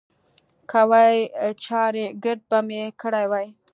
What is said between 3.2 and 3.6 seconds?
وای.